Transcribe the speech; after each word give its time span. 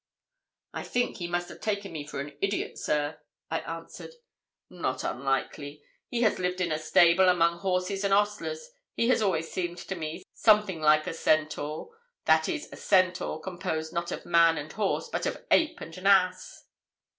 'I 0.73 0.81
think 0.81 1.17
he 1.17 1.27
must 1.27 1.47
have 1.49 1.61
taken 1.61 1.91
me 1.91 2.07
for 2.07 2.19
an 2.19 2.35
idiot, 2.41 2.79
sir,' 2.79 3.19
I 3.51 3.59
answered. 3.59 4.15
'Not 4.67 5.03
unlikely. 5.03 5.83
He 6.09 6.23
has 6.23 6.39
lived 6.39 6.59
in 6.59 6.71
a 6.71 6.79
stable, 6.79 7.29
among 7.29 7.59
horses 7.59 8.03
and 8.03 8.11
ostlers; 8.11 8.71
he 8.95 9.09
has 9.09 9.21
always 9.21 9.51
seemed 9.51 9.77
to 9.77 9.93
me 9.95 10.23
something 10.33 10.81
like 10.81 11.05
a 11.05 11.13
centaur 11.13 11.91
that 12.25 12.49
is 12.49 12.67
a 12.71 12.77
centaur 12.77 13.39
composed 13.41 13.93
not 13.93 14.11
of 14.11 14.25
man 14.25 14.57
and 14.57 14.73
horse, 14.73 15.07
but 15.07 15.27
of 15.27 15.35
an 15.35 15.45
ape 15.51 15.79
and 15.81 15.95
an 15.99 16.07
ass.' 16.07 16.65